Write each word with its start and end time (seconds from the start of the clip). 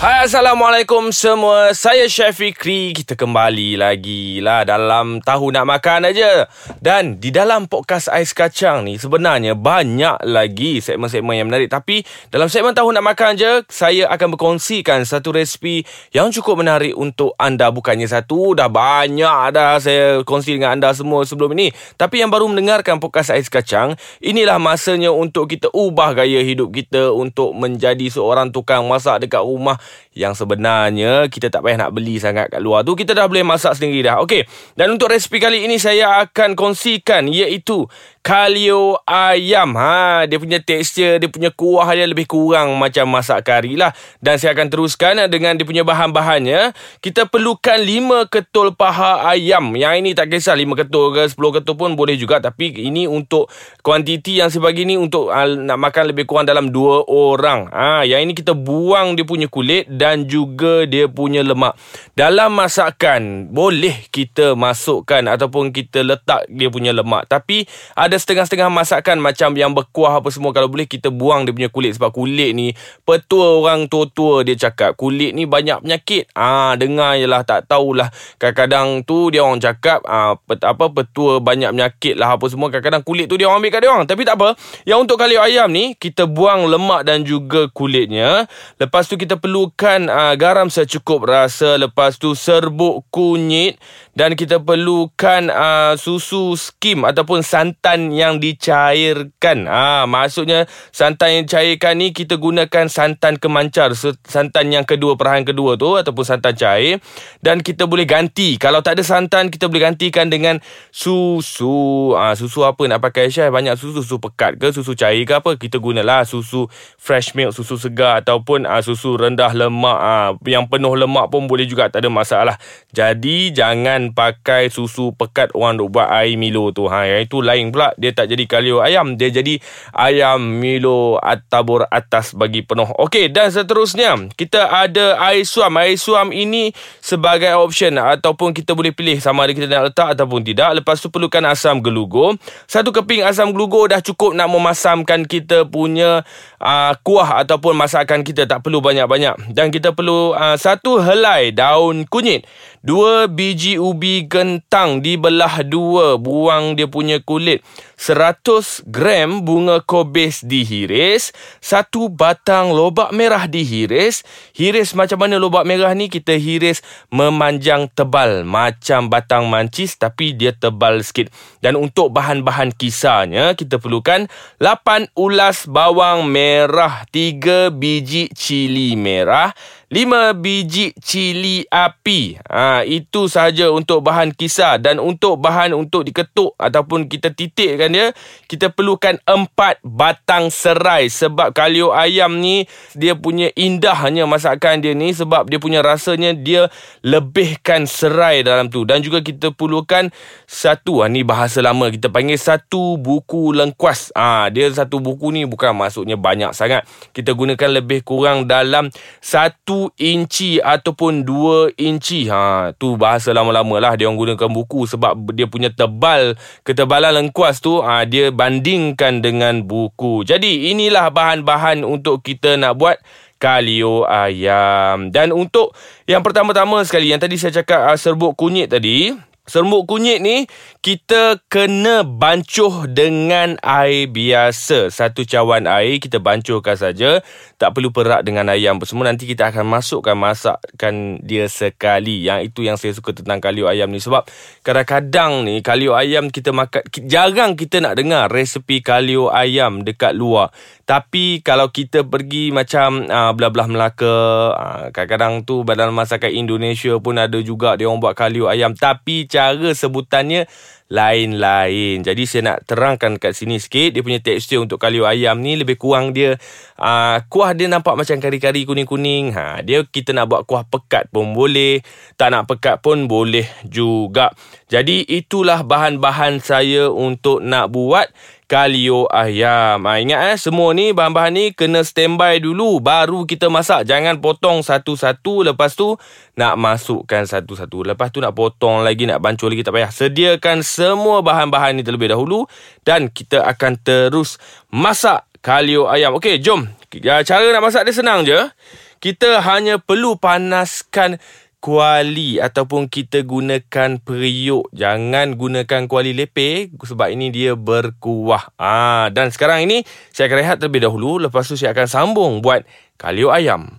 Hai 0.00 0.24
Assalamualaikum 0.24 1.12
semua. 1.12 1.76
Saya 1.76 2.08
Chef 2.08 2.40
Fikri. 2.40 2.96
Kita 2.96 3.20
kembali 3.20 3.76
lagi 3.76 4.40
lah 4.40 4.64
Dalam 4.64 5.20
tahu 5.20 5.52
nak 5.52 5.68
makan 5.68 6.08
aja. 6.08 6.48
Dan 6.80 7.20
di 7.20 7.28
dalam 7.28 7.68
podcast 7.68 8.08
Ais 8.08 8.32
Kacang 8.32 8.88
ni 8.88 8.96
Sebenarnya 8.96 9.52
banyak 9.52 10.24
lagi 10.24 10.80
segmen-segmen 10.80 11.36
yang 11.36 11.52
menarik. 11.52 11.68
Tapi 11.68 12.00
dalam 12.32 12.48
segmen 12.48 12.72
tahu 12.72 12.96
nak 12.96 13.12
makan 13.12 13.36
je 13.36 13.60
Saya 13.68 14.08
akan 14.08 14.40
berkongsikan 14.40 15.04
satu 15.04 15.36
resipi 15.36 15.84
Yang 16.16 16.40
cukup 16.40 16.64
menarik 16.64 16.96
untuk 16.96 17.36
anda. 17.36 17.68
Bukannya 17.68 18.08
satu 18.08 18.56
Dah 18.56 18.72
banyak 18.72 19.52
dah 19.52 19.76
saya 19.84 20.24
kongsi 20.24 20.56
dengan 20.56 20.80
anda 20.80 20.96
semua 20.96 21.28
sebelum 21.28 21.52
ini. 21.60 21.76
Tapi 22.00 22.24
yang 22.24 22.32
baru 22.32 22.48
mendengarkan 22.48 23.04
podcast 23.04 23.36
Ais 23.36 23.52
Kacang 23.52 24.00
Inilah 24.24 24.56
masanya 24.56 25.12
untuk 25.12 25.52
kita 25.52 25.68
ubah 25.76 26.24
gaya 26.24 26.40
hidup 26.40 26.72
kita 26.72 27.12
Untuk 27.12 27.52
menjadi 27.52 28.08
seorang 28.08 28.48
tukang 28.48 28.88
masak 28.88 29.28
dekat 29.28 29.44
rumah 29.44 29.76
yang 30.14 30.34
sebenarnya 30.34 31.30
kita 31.30 31.48
tak 31.48 31.62
payah 31.62 31.86
nak 31.86 31.94
beli 31.94 32.18
sangat 32.18 32.50
kat 32.50 32.58
luar 32.58 32.82
tu 32.82 32.98
kita 32.98 33.14
dah 33.14 33.30
boleh 33.30 33.46
masak 33.46 33.78
sendiri 33.78 34.06
dah. 34.10 34.18
Okey. 34.22 34.42
Dan 34.74 34.94
untuk 34.98 35.10
resipi 35.10 35.38
kali 35.38 35.64
ini 35.64 35.78
saya 35.78 36.22
akan 36.26 36.58
kongsikan 36.58 37.30
iaitu 37.30 37.86
kalio 38.20 39.00
ayam. 39.08 39.74
Ha 39.76 40.24
dia 40.28 40.36
punya 40.36 40.60
tekstur 40.60 41.20
dia 41.20 41.28
punya 41.28 41.50
kuah 41.52 41.88
dia 41.92 42.04
lebih 42.04 42.28
kurang 42.28 42.76
macam 42.76 43.08
masak 43.10 43.44
kari 43.44 43.76
lah. 43.76 43.92
Dan 44.20 44.36
saya 44.36 44.52
akan 44.56 44.68
teruskan 44.68 45.18
dengan 45.28 45.56
dia 45.56 45.66
punya 45.66 45.82
bahan-bahannya. 45.84 46.72
Kita 47.00 47.26
perlukan 47.26 47.76
5 47.80 48.30
ketul 48.30 48.76
paha 48.76 49.28
ayam. 49.28 49.74
Yang 49.74 49.94
ini 50.04 50.10
tak 50.12 50.32
kisah 50.32 50.54
5 50.54 50.80
ketul 50.86 51.12
ke 51.16 51.22
10 51.32 51.56
ketul 51.60 51.74
pun 51.76 51.90
boleh 51.98 52.14
juga. 52.14 52.38
Tapi 52.38 52.70
ini 52.86 53.08
untuk 53.10 53.50
kuantiti 53.80 54.38
yang 54.38 54.52
sebagi 54.52 54.84
ni 54.86 54.94
untuk 55.00 55.32
uh, 55.32 55.48
nak 55.48 55.80
makan 55.80 56.14
lebih 56.14 56.28
kurang 56.28 56.46
dalam 56.46 56.70
2 56.70 57.10
orang. 57.10 57.68
Ha 57.72 58.06
yang 58.06 58.24
ini 58.24 58.36
kita 58.36 58.54
buang 58.54 59.18
dia 59.18 59.26
punya 59.26 59.50
kulit 59.50 59.90
dan 59.90 60.30
juga 60.30 60.86
dia 60.86 61.10
punya 61.10 61.42
lemak. 61.42 61.74
Dalam 62.14 62.54
masakan 62.54 63.50
boleh 63.50 64.06
kita 64.12 64.54
masukkan 64.54 65.24
ataupun 65.26 65.74
kita 65.74 66.06
letak 66.06 66.46
dia 66.46 66.70
punya 66.70 66.94
lemak. 66.94 67.26
Tapi 67.26 67.64
ada 67.96 68.09
setengah-setengah 68.16 68.72
masakan 68.72 69.20
macam 69.20 69.52
yang 69.54 69.76
berkuah 69.76 70.18
apa 70.18 70.32
semua 70.32 70.50
kalau 70.56 70.66
boleh 70.66 70.88
kita 70.88 71.12
buang 71.12 71.44
dia 71.44 71.52
punya 71.52 71.68
kulit. 71.68 71.94
Sebab 72.00 72.10
kulit 72.10 72.56
ni 72.56 72.72
petua 73.04 73.60
orang 73.60 73.86
tua-tua 73.86 74.42
dia 74.42 74.56
cakap 74.56 74.96
kulit 74.96 75.36
ni 75.36 75.44
banyak 75.44 75.84
penyakit. 75.84 76.32
Ah 76.32 76.72
ha, 76.72 76.80
dengar 76.80 77.20
jelah 77.20 77.44
tak 77.44 77.68
tahulah 77.68 78.08
kadang-kadang 78.40 79.04
tu 79.04 79.28
dia 79.28 79.44
orang 79.44 79.60
cakap 79.60 80.00
ah 80.08 80.34
ha, 80.40 80.56
apa 80.64 80.84
petua 80.88 81.44
banyak 81.44 81.76
penyakit 81.76 82.14
lah 82.16 82.40
apa 82.40 82.48
semua. 82.48 82.72
Kadang-kadang 82.72 83.04
kulit 83.04 83.28
tu 83.28 83.36
dia 83.36 83.46
orang 83.46 83.60
ambil 83.60 83.70
kat 83.76 83.80
dia 83.84 83.90
orang. 83.92 84.08
Tapi 84.08 84.22
tak 84.24 84.40
apa 84.40 84.48
yang 84.88 85.04
untuk 85.04 85.20
kali 85.20 85.36
ayam 85.36 85.68
ni 85.68 85.92
kita 85.92 86.24
buang 86.24 86.64
lemak 86.64 87.04
dan 87.04 87.28
juga 87.28 87.68
kulitnya. 87.68 88.48
Lepas 88.80 89.04
tu 89.04 89.20
kita 89.20 89.36
perlukan 89.36 90.08
ha, 90.08 90.32
garam 90.40 90.72
secukup 90.72 91.28
rasa. 91.28 91.76
Lepas 91.76 92.16
tu 92.16 92.32
serbuk 92.32 93.04
kunyit. 93.12 93.76
Dan 94.16 94.32
kita 94.32 94.56
perlukan 94.60 95.52
ha, 95.52 95.94
susu 96.00 96.56
skim 96.56 97.04
ataupun 97.04 97.44
santan 97.44 97.99
santan 98.00 98.16
yang 98.16 98.40
dicairkan. 98.40 99.68
Ah, 99.68 100.04
ha, 100.04 100.08
maksudnya 100.08 100.64
santan 100.88 101.36
yang 101.36 101.42
dicairkan 101.44 102.00
ni 102.00 102.16
kita 102.16 102.40
gunakan 102.40 102.88
santan 102.88 103.36
kemancar, 103.36 103.92
santan 104.24 104.72
yang 104.72 104.88
kedua 104.88 105.20
perahan 105.20 105.44
kedua 105.44 105.76
tu 105.76 106.00
ataupun 106.00 106.24
santan 106.24 106.56
cair 106.56 107.04
dan 107.44 107.60
kita 107.60 107.84
boleh 107.84 108.08
ganti. 108.08 108.56
Kalau 108.56 108.80
tak 108.80 108.96
ada 108.96 109.04
santan 109.04 109.52
kita 109.52 109.68
boleh 109.68 109.92
gantikan 109.92 110.32
dengan 110.32 110.64
susu. 110.88 112.16
Ah, 112.16 112.32
ha, 112.32 112.38
susu 112.38 112.64
apa 112.64 112.80
nak 112.88 113.04
pakai 113.04 113.28
Syah? 113.28 113.52
Banyak 113.52 113.76
susu, 113.76 114.00
susu 114.00 114.16
pekat 114.16 114.56
ke, 114.56 114.72
susu 114.72 114.96
cair 114.96 115.28
ke 115.28 115.36
apa? 115.36 115.60
Kita 115.60 115.76
gunalah 115.76 116.24
susu 116.24 116.72
fresh 116.96 117.36
milk, 117.36 117.52
susu 117.52 117.76
segar 117.76 118.24
ataupun 118.24 118.64
ah, 118.64 118.80
susu 118.80 119.20
rendah 119.20 119.52
lemak. 119.52 119.98
Ah, 120.00 120.30
yang 120.48 120.64
penuh 120.72 120.96
lemak 120.96 121.28
pun 121.28 121.44
boleh 121.44 121.68
juga 121.68 121.92
tak 121.92 122.06
ada 122.06 122.10
masalah. 122.10 122.56
Jadi 122.96 123.52
jangan 123.52 124.16
pakai 124.16 124.72
susu 124.72 125.12
pekat 125.12 125.52
orang 125.52 125.82
duk 125.82 125.92
buat 125.92 126.08
air 126.08 126.38
Milo 126.38 126.70
tu. 126.70 126.86
Ha, 126.86 127.06
yang 127.06 127.26
itu 127.26 127.42
lain 127.42 127.74
pula 127.74 127.89
dia 127.96 128.14
tak 128.14 128.30
jadi 128.30 128.44
kalio 128.46 128.84
ayam. 128.84 129.16
Dia 129.16 129.32
jadi 129.32 129.58
ayam 129.94 130.60
Milo 130.60 131.18
tabur 131.48 131.86
atas 131.88 132.36
bagi 132.36 132.62
penuh. 132.62 132.86
Okey 133.00 133.32
dan 133.32 133.50
seterusnya. 133.50 134.30
Kita 134.34 134.70
ada 134.70 135.18
air 135.30 135.42
suam. 135.46 135.74
Air 135.80 135.96
suam 135.96 136.30
ini 136.30 136.70
sebagai 137.00 137.54
option 137.56 137.96
ataupun 137.98 138.52
kita 138.54 138.76
boleh 138.76 138.94
pilih 138.94 139.18
sama 139.18 139.46
ada 139.46 139.52
kita 139.56 139.66
nak 139.66 139.84
letak 139.90 140.08
ataupun 140.18 140.44
tidak. 140.44 140.82
Lepas 140.82 141.02
tu 141.02 141.08
perlukan 141.08 141.42
asam 141.50 141.80
gelugo. 141.80 142.36
Satu 142.70 142.94
keping 142.94 143.26
asam 143.26 143.50
gelugo 143.54 143.86
dah 143.88 144.02
cukup 144.02 144.36
nak 144.36 144.50
memasamkan 144.50 145.26
kita 145.26 145.66
punya 145.66 146.22
uh, 146.60 146.92
kuah 147.02 147.42
ataupun 147.42 147.74
masakan 147.74 148.22
kita. 148.22 148.44
Tak 148.44 148.62
perlu 148.62 148.82
banyak-banyak. 148.84 149.54
Dan 149.54 149.72
kita 149.72 149.94
perlu 149.94 150.34
uh, 150.34 150.56
satu 150.58 151.00
helai 151.00 151.50
daun 151.50 152.04
kunyit 152.06 152.44
dua 152.80 153.28
biji 153.28 153.76
ubi 153.76 154.24
gentang 154.24 155.04
dibelah 155.04 155.60
dua 155.64 156.16
buang 156.16 156.76
dia 156.76 156.88
punya 156.88 157.20
kulit 157.20 157.60
100 158.00 158.88
gram 158.88 159.44
bunga 159.44 159.84
kobis 159.84 160.40
dihiris, 160.40 161.36
satu 161.60 162.08
batang 162.08 162.72
lobak 162.72 163.12
merah 163.12 163.44
dihiris. 163.44 164.24
Hiris 164.56 164.96
macam 164.96 165.20
mana 165.20 165.36
lobak 165.36 165.68
merah 165.68 165.92
ni? 165.92 166.08
Kita 166.08 166.32
hiris 166.32 166.80
memanjang 167.12 167.92
tebal 167.92 168.48
macam 168.48 169.12
batang 169.12 169.52
mancis 169.52 170.00
tapi 170.00 170.32
dia 170.32 170.56
tebal 170.56 171.04
sikit. 171.04 171.28
Dan 171.60 171.76
untuk 171.76 172.08
bahan-bahan 172.16 172.72
kisarnya, 172.72 173.52
kita 173.52 173.76
perlukan 173.76 174.32
8 174.56 175.12
ulas 175.12 175.68
bawang 175.68 176.24
merah, 176.24 177.04
3 177.12 177.68
biji 177.68 178.32
cili 178.32 178.96
merah, 178.96 179.52
lima 179.90 180.30
biji 180.30 180.94
cili 181.02 181.66
api. 181.66 182.38
Ha, 182.46 182.86
itu 182.86 183.26
sahaja 183.26 183.74
untuk 183.74 184.06
bahan 184.06 184.30
kisar. 184.30 184.78
Dan 184.78 185.02
untuk 185.02 185.42
bahan 185.42 185.74
untuk 185.74 186.06
diketuk 186.06 186.54
ataupun 186.54 187.10
kita 187.10 187.34
titikkan 187.34 187.90
dia, 187.90 188.06
kita 188.46 188.70
perlukan 188.70 189.18
empat 189.26 189.82
batang 189.82 190.48
serai. 190.54 191.10
Sebab 191.10 191.50
kalio 191.50 191.90
ayam 191.90 192.38
ni, 192.38 192.70
dia 192.94 193.18
punya 193.18 193.50
indahnya 193.58 194.30
masakan 194.30 194.78
dia 194.78 194.94
ni. 194.94 195.10
Sebab 195.10 195.50
dia 195.50 195.58
punya 195.58 195.82
rasanya, 195.82 196.38
dia 196.38 196.70
lebihkan 197.02 197.90
serai 197.90 198.46
dalam 198.46 198.70
tu. 198.70 198.86
Dan 198.86 199.02
juga 199.02 199.18
kita 199.26 199.50
perlukan 199.50 200.14
satu, 200.46 201.02
ha, 201.02 201.10
ni 201.10 201.26
bahasa 201.26 201.58
lama, 201.58 201.90
kita 201.90 202.06
panggil 202.06 202.38
satu 202.38 202.94
buku 202.94 203.50
lengkuas. 203.58 204.14
Ha, 204.14 204.54
dia 204.54 204.70
satu 204.70 205.02
buku 205.02 205.34
ni 205.34 205.42
bukan 205.50 205.74
maksudnya 205.74 206.14
banyak 206.14 206.54
sangat. 206.54 206.86
Kita 207.10 207.34
gunakan 207.34 207.82
lebih 207.82 208.06
kurang 208.06 208.46
dalam 208.46 208.94
satu 209.18 209.79
inci 209.96 210.60
ataupun 210.60 211.24
2 211.24 211.80
inci. 211.80 212.28
Ha, 212.28 212.76
tu 212.76 213.00
bahasa 213.00 213.32
lama-lama 213.32 213.80
lah 213.80 213.96
dia 213.96 214.04
orang 214.04 214.36
gunakan 214.36 214.50
buku 214.52 214.84
sebab 214.84 215.16
dia 215.32 215.48
punya 215.48 215.72
tebal 215.72 216.36
ketebalan 216.60 217.16
lengkuas 217.16 217.64
tu 217.64 217.80
ha, 217.80 218.04
dia 218.04 218.28
bandingkan 218.28 219.24
dengan 219.24 219.64
buku. 219.64 220.28
Jadi 220.28 220.68
inilah 220.74 221.08
bahan-bahan 221.08 221.80
untuk 221.86 222.20
kita 222.20 222.60
nak 222.60 222.76
buat 222.76 223.00
kalio 223.40 224.04
ayam. 224.04 225.08
Dan 225.08 225.32
untuk 225.32 225.72
yang 226.04 226.20
pertama-tama 226.20 226.84
sekali 226.84 227.08
yang 227.08 227.18
tadi 227.18 227.40
saya 227.40 227.64
cakap 227.64 227.88
uh, 227.88 227.96
serbuk 227.96 228.36
kunyit 228.36 228.68
tadi, 228.68 229.16
Serbuk 229.50 229.90
kunyit 229.90 230.22
ni 230.22 230.46
kita 230.78 231.42
kena 231.50 232.06
bancuh 232.06 232.86
dengan 232.86 233.58
air 233.66 234.06
biasa. 234.06 234.94
Satu 234.94 235.26
cawan 235.26 235.66
air 235.66 235.98
kita 235.98 236.22
bancuhkan 236.22 236.78
saja. 236.78 237.18
Tak 237.60 237.76
perlu 237.76 237.92
perak 237.92 238.24
dengan 238.24 238.48
ayam 238.48 238.80
semua. 238.88 239.12
Nanti 239.12 239.28
kita 239.28 239.52
akan 239.52 239.68
masukkan 239.68 240.16
masakkan 240.16 241.20
dia 241.20 241.44
sekali. 241.44 242.24
Yang 242.24 242.48
itu 242.48 242.60
yang 242.64 242.80
saya 242.80 242.96
suka 242.96 243.12
tentang 243.12 243.36
kalio 243.36 243.68
ayam 243.68 243.92
ni. 243.92 244.00
Sebab 244.00 244.24
kadang-kadang 244.64 245.44
ni 245.44 245.60
kalio 245.60 245.92
ayam 245.92 246.32
kita 246.32 246.56
makan. 246.56 246.80
Jarang 247.04 247.60
kita 247.60 247.84
nak 247.84 248.00
dengar 248.00 248.32
resepi 248.32 248.80
kalio 248.80 249.28
ayam 249.28 249.84
dekat 249.84 250.16
luar. 250.16 250.56
Tapi 250.88 251.44
kalau 251.44 251.68
kita 251.68 252.08
pergi 252.08 252.48
macam 252.48 253.04
uh, 253.04 253.36
belah-belah 253.36 253.68
Melaka, 253.68 254.16
uh, 254.56 254.84
kadang-kadang 254.96 255.44
tu 255.44 255.60
badan 255.60 255.92
masakan 255.92 256.32
Indonesia 256.32 256.96
pun 256.96 257.20
ada 257.20 257.36
juga 257.44 257.76
dia 257.76 257.92
orang 257.92 258.00
buat 258.00 258.16
kalio 258.16 258.48
ayam. 258.48 258.72
Tapi 258.72 259.28
cara 259.28 259.76
sebutannya 259.76 260.48
lain-lain. 260.90 262.02
Jadi 262.02 262.22
saya 262.26 262.42
nak 262.50 262.66
terangkan 262.66 263.22
kat 263.22 263.38
sini 263.38 263.62
sikit 263.62 263.94
dia 263.94 264.02
punya 264.02 264.18
tekstur 264.18 264.58
untuk 264.66 264.82
kalio 264.82 265.06
ayam 265.06 265.38
ni 265.38 265.54
lebih 265.54 265.78
kurang 265.78 266.10
dia 266.10 266.34
uh, 266.82 267.22
kuah 267.30 267.49
dia 267.54 267.70
nampak 267.70 267.94
macam 267.96 268.16
kari-kari 268.18 268.66
kuning-kuning. 268.66 269.32
Ha 269.34 269.62
dia 269.62 269.86
kita 269.86 270.10
nak 270.10 270.30
buat 270.30 270.42
kuah 270.44 270.66
pekat 270.66 271.08
pun 271.14 271.32
boleh, 271.32 271.82
tak 272.18 272.34
nak 272.34 272.50
pekat 272.50 272.82
pun 272.82 273.06
boleh 273.06 273.46
juga. 273.66 274.34
Jadi 274.70 275.02
itulah 275.06 275.66
bahan-bahan 275.66 276.38
saya 276.38 276.90
untuk 276.90 277.42
nak 277.42 277.70
buat 277.74 278.10
kalio 278.50 279.06
ayam. 279.06 279.86
Ha, 279.86 280.02
ingat 280.02 280.34
eh, 280.34 280.36
semua 280.38 280.74
ni 280.74 280.90
bahan-bahan 280.90 281.30
ni 281.30 281.44
kena 281.54 281.86
standby 281.86 282.42
dulu 282.42 282.82
baru 282.82 283.22
kita 283.22 283.46
masak. 283.46 283.86
Jangan 283.86 284.18
potong 284.18 284.66
satu-satu 284.66 285.46
lepas 285.46 285.78
tu 285.78 285.94
nak 286.34 286.58
masukkan 286.58 287.22
satu-satu. 287.22 287.86
Lepas 287.94 288.10
tu 288.10 288.18
nak 288.18 288.34
potong 288.34 288.82
lagi, 288.82 289.06
nak 289.06 289.22
bancuh 289.22 289.46
lagi 289.46 289.62
tak 289.62 289.78
payah. 289.78 289.94
Sediakan 289.94 290.66
semua 290.66 291.22
bahan-bahan 291.22 291.78
ni 291.78 291.86
terlebih 291.86 292.10
dahulu 292.10 292.50
dan 292.82 293.06
kita 293.06 293.46
akan 293.46 293.78
terus 293.78 294.42
masak 294.74 295.30
kalio 295.38 295.86
ayam. 295.86 296.18
Okey, 296.18 296.42
jom. 296.42 296.79
Ya, 296.98 297.22
cara 297.22 297.46
nak 297.54 297.62
masak 297.62 297.86
dia 297.86 297.94
senang 297.94 298.26
je. 298.26 298.50
Kita 298.98 299.38
hanya 299.46 299.78
perlu 299.78 300.18
panaskan 300.18 301.22
kuali 301.62 302.42
ataupun 302.42 302.90
kita 302.90 303.22
gunakan 303.22 304.02
periuk. 304.02 304.66
Jangan 304.74 305.38
gunakan 305.38 305.86
kuali 305.86 306.16
lepeh 306.16 306.74
sebab 306.74 307.14
ini 307.14 307.30
dia 307.30 307.54
berkuah. 307.54 308.56
Ah 308.58 309.06
dan 309.14 309.30
sekarang 309.30 309.70
ini 309.70 309.86
saya 310.10 310.26
akan 310.26 310.38
rehat 310.40 310.56
terlebih 310.58 310.82
dahulu 310.88 311.22
lepas 311.22 311.46
tu 311.46 311.54
saya 311.54 311.76
akan 311.76 311.86
sambung 311.86 312.32
buat 312.42 312.66
kalio 312.98 313.30
ayam. 313.30 313.78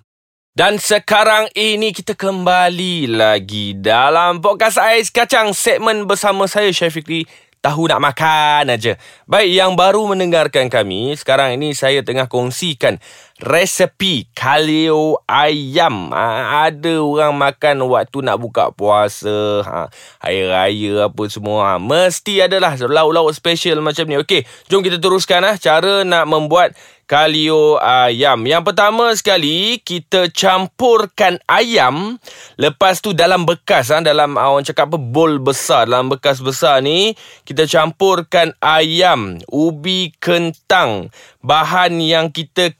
Dan 0.51 0.79
sekarang 0.79 1.51
ini 1.55 1.91
kita 1.91 2.15
kembali 2.15 3.11
lagi 3.11 3.75
dalam 3.75 4.43
podcast 4.43 4.79
Ais 4.79 5.07
Kacang 5.11 5.55
segmen 5.55 6.07
bersama 6.07 6.47
saya 6.47 6.71
Syafiqri 6.71 7.27
tahu 7.61 7.87
nak 7.87 8.01
makan 8.01 8.73
aja. 8.73 8.97
Baik 9.29 9.53
yang 9.53 9.77
baru 9.77 10.03
mendengarkan 10.09 10.67
kami, 10.67 11.13
sekarang 11.13 11.55
ini 11.55 11.77
saya 11.77 12.01
tengah 12.01 12.25
kongsikan 12.25 12.97
resepi 13.41 14.29
kalio 14.37 15.17
ayam. 15.25 16.13
Ha, 16.13 16.69
ada 16.69 17.01
orang 17.01 17.33
makan 17.33 17.89
waktu 17.89 18.21
nak 18.21 18.37
buka 18.37 18.69
puasa, 18.69 19.65
ha, 19.65 19.89
hari 20.21 20.45
raya 20.45 21.09
apa 21.09 21.23
semua. 21.27 21.75
Ha, 21.75 21.81
mesti 21.81 22.45
adalah 22.45 22.77
lauk-lauk 22.77 23.33
special 23.33 23.81
macam 23.81 24.05
ni. 24.05 24.21
Okey, 24.21 24.45
jom 24.69 24.85
kita 24.85 25.01
teruskan 25.01 25.41
ah 25.41 25.57
cara 25.57 26.05
nak 26.05 26.29
membuat 26.29 26.77
kalio 27.11 27.75
ayam. 27.83 28.39
Yang 28.47 28.71
pertama 28.71 29.11
sekali 29.17 29.83
kita 29.83 30.31
campurkan 30.31 31.43
ayam 31.43 32.15
lepas 32.55 33.03
tu 33.03 33.11
dalam 33.11 33.43
bekas 33.43 33.91
ah 33.91 33.99
dalam 33.99 34.39
ah, 34.39 34.55
orang 34.55 34.63
cakap 34.63 34.87
apa 34.87 34.95
bowl 34.95 35.43
besar 35.43 35.91
dalam 35.91 36.07
bekas 36.07 36.39
besar 36.39 36.79
ni 36.79 37.11
kita 37.43 37.67
campurkan 37.67 38.55
ayam, 38.63 39.43
ubi 39.51 40.15
kentang, 40.23 41.11
bahan 41.43 41.99
yang 41.99 42.31
kita 42.31 42.71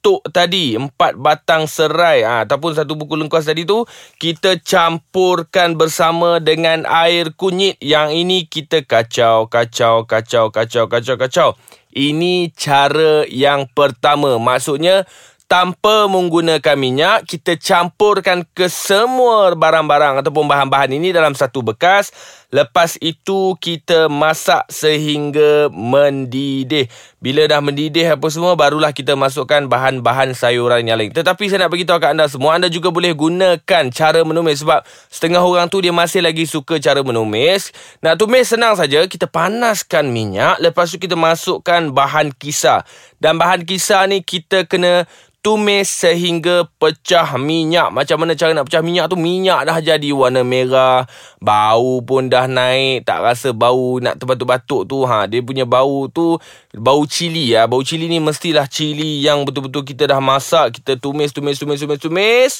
ketuk 0.00 0.24
tadi 0.32 0.80
empat 0.80 1.12
batang 1.20 1.68
serai 1.68 2.24
ha, 2.24 2.48
ataupun 2.48 2.72
satu 2.72 2.96
buku 2.96 3.20
lengkuas 3.20 3.44
tadi 3.44 3.68
tu 3.68 3.84
kita 4.16 4.56
campurkan 4.64 5.76
bersama 5.76 6.40
dengan 6.40 6.88
air 6.88 7.36
kunyit 7.36 7.76
yang 7.84 8.08
ini 8.08 8.48
kita 8.48 8.80
kacau 8.88 9.44
kacau 9.52 10.08
kacau 10.08 10.48
kacau 10.48 10.88
kacau 10.88 11.16
kacau 11.20 11.48
ini 11.92 12.48
cara 12.54 13.26
yang 13.26 13.66
pertama. 13.74 14.38
Maksudnya 14.38 15.04
tanpa 15.50 16.06
menggunakan 16.06 16.78
minyak, 16.78 17.26
kita 17.26 17.58
campurkan 17.58 18.46
ke 18.54 18.70
semua 18.70 19.50
barang-barang 19.58 20.22
ataupun 20.22 20.46
bahan-bahan 20.46 20.94
ini 20.94 21.10
dalam 21.10 21.34
satu 21.34 21.66
bekas. 21.66 22.14
Lepas 22.50 22.98
itu 22.98 23.54
kita 23.62 24.10
masak 24.10 24.66
sehingga 24.66 25.70
mendidih. 25.70 26.90
Bila 27.22 27.46
dah 27.46 27.62
mendidih 27.62 28.18
apa 28.18 28.26
semua 28.26 28.58
barulah 28.58 28.90
kita 28.90 29.14
masukkan 29.14 29.70
bahan-bahan 29.70 30.34
sayuran 30.34 30.82
yang 30.82 30.98
lain. 30.98 31.14
Tetapi 31.14 31.46
saya 31.46 31.62
nak 31.62 31.70
beritahu 31.70 32.02
kat 32.02 32.10
anda 32.10 32.26
semua 32.26 32.58
anda 32.58 32.66
juga 32.66 32.90
boleh 32.90 33.14
gunakan 33.14 33.84
cara 33.94 34.26
menumis 34.26 34.66
sebab 34.66 34.82
setengah 35.06 35.38
orang 35.38 35.70
tu 35.70 35.78
dia 35.78 35.94
masih 35.94 36.26
lagi 36.26 36.42
suka 36.42 36.82
cara 36.82 37.06
menumis. 37.06 37.70
Nak 38.02 38.18
tumis 38.18 38.50
senang 38.50 38.74
saja 38.74 39.06
kita 39.06 39.30
panaskan 39.30 40.10
minyak 40.10 40.58
lepas 40.58 40.90
tu 40.90 40.98
kita 40.98 41.14
masukkan 41.14 41.94
bahan 41.94 42.34
kisar. 42.34 42.82
Dan 43.22 43.38
bahan 43.38 43.62
kisar 43.62 44.10
ni 44.10 44.26
kita 44.26 44.66
kena 44.66 45.06
tumis 45.40 45.88
sehingga 45.88 46.68
pecah 46.76 47.36
minyak. 47.40 47.88
Macam 47.92 48.20
mana 48.20 48.36
cara 48.36 48.52
nak 48.52 48.68
pecah 48.68 48.84
minyak 48.84 49.08
tu? 49.08 49.16
Minyak 49.16 49.64
dah 49.68 49.78
jadi 49.80 50.08
warna 50.12 50.44
merah. 50.44 51.08
Bau 51.40 52.04
pun 52.04 52.28
dah 52.28 52.39
naik. 52.46 53.04
Tak 53.04 53.20
rasa 53.20 53.50
bau 53.50 53.98
nak 53.98 54.16
terbatuk-batuk 54.16 54.86
tu. 54.86 55.02
Ha, 55.04 55.26
dia 55.26 55.42
punya 55.42 55.66
bau 55.66 56.06
tu 56.08 56.38
bau 56.76 57.02
cili. 57.04 57.52
Ya. 57.52 57.66
Bau 57.66 57.82
cili 57.82 58.06
ni 58.06 58.22
mestilah 58.22 58.64
cili 58.70 59.20
yang 59.20 59.42
betul-betul 59.42 59.82
kita 59.82 60.08
dah 60.08 60.20
masak. 60.22 60.80
Kita 60.80 60.96
tumis, 60.96 61.34
tumis, 61.34 61.58
tumis, 61.58 61.82
tumis, 61.82 62.00
tumis. 62.00 62.52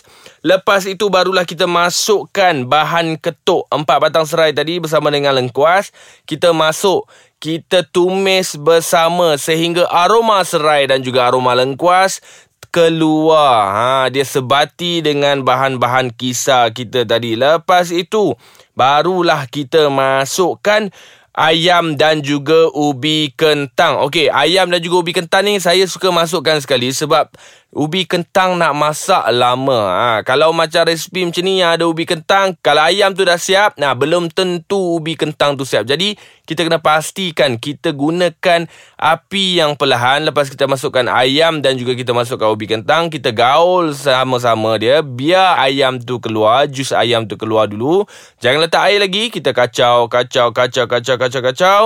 Lepas 0.42 0.84
itu 0.84 1.06
barulah 1.08 1.46
kita 1.46 1.64
masukkan 1.64 2.66
bahan 2.66 3.16
ketuk. 3.16 3.64
Empat 3.70 3.96
batang 4.02 4.26
serai 4.26 4.50
tadi 4.50 4.82
bersama 4.82 5.08
dengan 5.08 5.32
lengkuas. 5.38 5.94
Kita 6.26 6.50
masuk 6.50 7.06
kita 7.40 7.88
tumis 7.88 8.52
bersama 8.52 9.40
sehingga 9.40 9.88
aroma 9.88 10.44
serai 10.44 10.84
dan 10.84 11.00
juga 11.00 11.24
aroma 11.24 11.56
lengkuas 11.56 12.20
keluar. 12.70 13.58
Ha, 13.70 13.92
dia 14.08 14.22
sebati 14.24 15.02
dengan 15.02 15.42
bahan-bahan 15.42 16.14
kisar 16.14 16.70
kita 16.70 17.02
tadi. 17.04 17.34
Lepas 17.34 17.90
itu, 17.90 18.34
barulah 18.78 19.44
kita 19.50 19.90
masukkan 19.90 20.88
ayam 21.34 21.94
dan 21.94 22.22
juga 22.22 22.70
ubi 22.74 23.34
kentang. 23.34 24.02
Okey, 24.06 24.30
ayam 24.30 24.70
dan 24.70 24.82
juga 24.82 25.02
ubi 25.02 25.12
kentang 25.14 25.46
ni 25.46 25.58
saya 25.62 25.86
suka 25.86 26.10
masukkan 26.10 26.58
sekali 26.58 26.90
sebab 26.90 27.30
ubi 27.70 28.02
kentang 28.02 28.58
nak 28.58 28.74
masak 28.74 29.22
lama. 29.30 29.80
Ha, 29.94 30.10
kalau 30.26 30.50
macam 30.50 30.82
resipi 30.82 31.22
macam 31.22 31.42
ni 31.46 31.62
yang 31.62 31.78
ada 31.78 31.86
ubi 31.86 32.02
kentang, 32.02 32.58
kalau 32.58 32.82
ayam 32.82 33.14
tu 33.14 33.22
dah 33.22 33.38
siap, 33.38 33.78
nah 33.78 33.94
belum 33.94 34.26
tentu 34.34 34.98
ubi 34.98 35.14
kentang 35.14 35.54
tu 35.54 35.62
siap. 35.62 35.86
Jadi, 35.86 36.18
kita 36.42 36.66
kena 36.66 36.82
pastikan 36.82 37.54
kita 37.62 37.94
gunakan 37.94 38.66
api 38.98 39.62
yang 39.62 39.78
perlahan 39.78 40.26
lepas 40.26 40.50
kita 40.50 40.66
masukkan 40.66 41.06
ayam 41.06 41.62
dan 41.62 41.78
juga 41.78 41.94
kita 41.94 42.10
masukkan 42.10 42.50
ubi 42.50 42.66
kentang, 42.66 43.06
kita 43.06 43.30
gaul 43.30 43.94
sama-sama 43.94 44.74
dia 44.74 44.98
biar 45.06 45.62
ayam 45.62 46.02
tu 46.02 46.18
keluar, 46.18 46.66
jus 46.66 46.90
ayam 46.90 47.30
tu 47.30 47.38
keluar 47.38 47.70
dulu. 47.70 48.02
Jangan 48.42 48.66
letak 48.66 48.82
air 48.90 48.98
lagi, 48.98 49.30
kita 49.30 49.54
kacau, 49.54 50.10
kacau, 50.10 50.50
kacau, 50.50 50.90
kacau, 50.90 51.16
kacau, 51.22 51.42
kacau. 51.46 51.80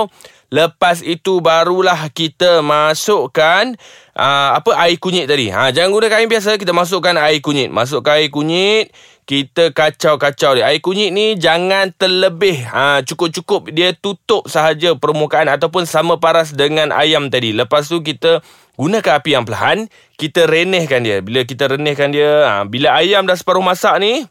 Lepas 0.53 1.01
itu 1.01 1.41
barulah 1.41 2.09
kita 2.13 2.61
masukkan 2.61 3.73
uh, 4.13 4.49
apa 4.57 4.71
air 4.85 4.95
kunyit 5.01 5.25
tadi. 5.25 5.49
Ha 5.49 5.73
jangan 5.73 5.89
gunakan 5.91 6.21
air 6.21 6.29
biasa, 6.29 6.61
kita 6.61 6.71
masukkan 6.71 7.17
air 7.17 7.41
kunyit. 7.41 7.73
Masukkan 7.73 8.21
air 8.21 8.29
kunyit, 8.29 8.93
kita 9.25 9.73
kacau-kacau 9.73 10.55
dia. 10.55 10.69
Air 10.69 10.79
kunyit 10.85 11.09
ni 11.09 11.33
jangan 11.35 11.89
terlebih. 11.97 12.61
Ha 12.69 13.01
cukup-cukup 13.01 13.73
dia 13.73 13.97
tutup 13.97 14.45
sahaja 14.45 14.93
permukaan 14.93 15.49
ataupun 15.49 15.89
sama 15.89 16.21
paras 16.21 16.53
dengan 16.53 16.93
ayam 16.93 17.33
tadi. 17.33 17.51
Lepas 17.51 17.89
tu 17.89 18.05
kita 18.05 18.45
gunakan 18.75 19.23
api 19.23 19.29
yang 19.31 19.43
perlahan, 19.47 19.87
kita 20.19 20.45
renehkan 20.47 21.01
dia. 21.01 21.23
Bila 21.23 21.47
kita 21.47 21.71
renehkan 21.71 22.11
dia, 22.11 22.43
ha, 22.43 22.53
bila 22.67 22.91
ayam 22.95 23.23
dah 23.23 23.35
separuh 23.35 23.63
masak 23.63 23.95
ni, 24.03 24.27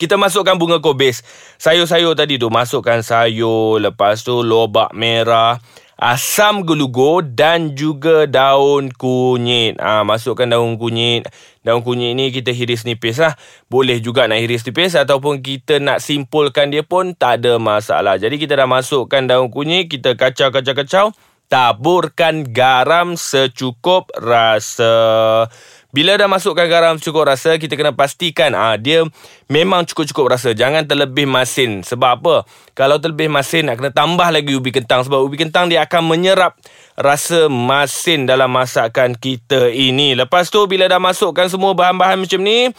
kita 0.00 0.16
masukkan 0.16 0.56
bunga 0.56 0.80
kobis. 0.80 1.20
Sayur-sayur 1.60 2.16
tadi 2.16 2.40
tu. 2.40 2.48
Masukkan 2.48 3.04
sayur. 3.04 3.76
Lepas 3.82 4.24
tu 4.24 4.40
lobak 4.40 4.92
merah. 4.96 5.60
Asam 6.02 6.66
gelugo 6.66 7.22
dan 7.22 7.78
juga 7.78 8.26
daun 8.26 8.90
kunyit. 8.90 9.78
Ah 9.78 10.02
ha, 10.02 10.08
Masukkan 10.08 10.50
daun 10.50 10.74
kunyit. 10.74 11.30
Daun 11.62 11.86
kunyit 11.86 12.18
ni 12.18 12.34
kita 12.34 12.50
hiris 12.50 12.82
nipis 12.82 13.22
lah. 13.22 13.38
Boleh 13.70 14.02
juga 14.02 14.26
nak 14.26 14.42
hiris 14.42 14.66
nipis. 14.66 14.98
Ataupun 14.98 15.44
kita 15.44 15.78
nak 15.78 16.02
simpulkan 16.02 16.74
dia 16.74 16.82
pun 16.82 17.14
tak 17.14 17.44
ada 17.44 17.62
masalah. 17.62 18.18
Jadi 18.18 18.40
kita 18.40 18.58
dah 18.58 18.66
masukkan 18.66 19.22
daun 19.28 19.52
kunyit. 19.52 19.92
Kita 19.92 20.18
kacau-kacau-kacau. 20.18 21.14
Taburkan 21.46 22.50
garam 22.50 23.14
secukup 23.14 24.10
rasa. 24.18 25.46
Bila 25.92 26.16
dah 26.16 26.24
masukkan 26.24 26.64
garam 26.64 26.96
cukup 26.96 27.28
rasa, 27.28 27.60
kita 27.60 27.76
kena 27.76 27.92
pastikan 27.92 28.56
ah 28.56 28.80
dia 28.80 29.04
memang 29.52 29.84
cukup-cukup 29.84 30.32
rasa. 30.32 30.56
Jangan 30.56 30.88
terlebih 30.88 31.28
masin. 31.28 31.84
Sebab 31.84 32.10
apa? 32.16 32.36
Kalau 32.72 32.96
terlebih 32.96 33.28
masin, 33.28 33.68
nak 33.68 33.76
kena 33.76 33.92
tambah 33.92 34.24
lagi 34.32 34.56
ubi 34.56 34.72
kentang. 34.72 35.04
Sebab 35.04 35.20
ubi 35.20 35.36
kentang 35.36 35.68
dia 35.68 35.84
akan 35.84 36.08
menyerap 36.08 36.56
rasa 36.96 37.52
masin 37.52 38.24
dalam 38.24 38.48
masakan 38.48 39.20
kita 39.20 39.68
ini. 39.68 40.16
Lepas 40.16 40.48
tu, 40.48 40.64
bila 40.64 40.88
dah 40.88 40.96
masukkan 40.96 41.52
semua 41.52 41.76
bahan-bahan 41.76 42.24
macam 42.24 42.40
ni, 42.40 42.72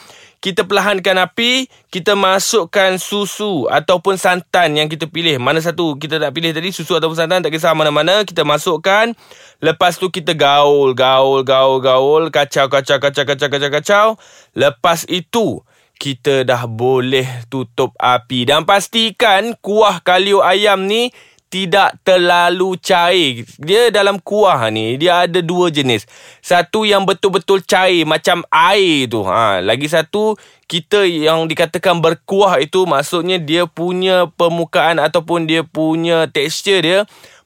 kita 0.43 0.67
perlahankan 0.67 1.23
api, 1.23 1.71
kita 1.87 2.19
masukkan 2.19 2.99
susu 2.99 3.63
ataupun 3.71 4.19
santan 4.19 4.75
yang 4.75 4.91
kita 4.91 5.07
pilih. 5.07 5.39
Mana 5.39 5.63
satu 5.63 5.95
kita 5.95 6.19
nak 6.19 6.35
pilih 6.35 6.51
tadi, 6.51 6.75
susu 6.75 6.99
ataupun 6.99 7.15
santan, 7.15 7.39
tak 7.39 7.55
kisah 7.55 7.71
mana-mana. 7.71 8.27
Kita 8.27 8.43
masukkan, 8.43 9.15
lepas 9.63 9.95
tu 9.95 10.11
kita 10.11 10.35
gaul, 10.35 10.91
gaul, 10.99 11.47
gaul, 11.47 11.79
gaul, 11.79 12.27
kacau, 12.27 12.67
kacau, 12.67 12.99
kacau, 12.99 13.23
kacau, 13.23 13.47
kacau, 13.47 13.71
kacau. 13.71 14.07
Lepas 14.51 15.07
itu, 15.07 15.63
kita 15.95 16.43
dah 16.43 16.67
boleh 16.67 17.47
tutup 17.47 17.95
api. 17.95 18.43
Dan 18.43 18.67
pastikan 18.67 19.55
kuah 19.63 20.03
kalio 20.03 20.43
ayam 20.43 20.91
ni 20.91 21.15
tidak 21.53 22.01
terlalu 22.01 22.73
cair. 22.81 23.45
Dia 23.61 23.93
dalam 23.93 24.17
kuah 24.17 24.73
ni, 24.73 24.97
dia 24.97 25.29
ada 25.29 25.37
dua 25.37 25.69
jenis. 25.69 26.09
Satu 26.41 26.81
yang 26.81 27.05
betul-betul 27.05 27.61
cair 27.61 28.09
macam 28.09 28.41
air 28.49 29.05
tu. 29.05 29.21
Ha, 29.21 29.61
lagi 29.61 29.85
satu 29.85 30.33
kita 30.65 31.05
yang 31.05 31.45
dikatakan 31.45 32.01
berkuah 32.01 32.57
itu 32.57 32.89
maksudnya 32.89 33.37
dia 33.37 33.69
punya 33.69 34.25
permukaan 34.33 34.97
ataupun 34.97 35.45
dia 35.45 35.61
punya 35.61 36.25
tekstur 36.25 36.81
dia 36.81 36.99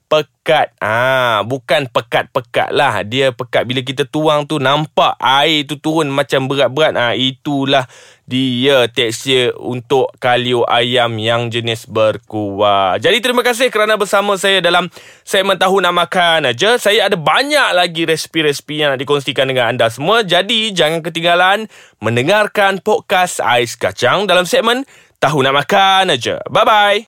pekat. 0.08 0.72
Ah, 0.80 1.44
bukan 1.44 1.92
pekat-pekat 1.92 2.72
lah. 2.72 3.04
Dia 3.04 3.36
pekat 3.36 3.68
bila 3.68 3.84
kita 3.84 4.08
tuang 4.08 4.48
tu 4.48 4.58
nampak 4.58 5.20
air 5.20 5.68
tu 5.68 5.76
turun 5.78 6.08
macam 6.08 6.48
berat-berat. 6.48 6.96
Ah, 6.96 7.14
itulah 7.14 7.86
dia 8.28 8.88
tekstur 8.92 9.56
untuk 9.60 10.12
kalio 10.20 10.64
ayam 10.68 11.16
yang 11.20 11.52
jenis 11.52 11.88
berkuah. 11.88 13.00
Jadi 13.00 13.20
terima 13.24 13.44
kasih 13.44 13.68
kerana 13.72 13.96
bersama 14.00 14.36
saya 14.40 14.64
dalam 14.64 14.88
segmen 15.28 15.60
tahu 15.60 15.84
nak 15.84 15.96
makan 15.96 16.52
aja. 16.52 16.80
Saya 16.80 17.08
ada 17.12 17.20
banyak 17.20 17.76
lagi 17.76 18.08
resipi-resipi 18.08 18.84
yang 18.84 18.96
nak 18.96 19.00
dikongsikan 19.04 19.48
dengan 19.48 19.76
anda 19.76 19.92
semua. 19.92 20.24
Jadi 20.24 20.72
jangan 20.72 21.04
ketinggalan 21.04 21.68
mendengarkan 22.00 22.80
podcast 22.80 23.44
Ais 23.44 23.76
Kacang 23.76 24.28
dalam 24.28 24.48
segmen 24.48 24.88
tahu 25.20 25.44
nak 25.44 25.64
makan 25.64 26.16
aja. 26.16 26.40
Bye 26.48 26.66
bye. 26.68 27.00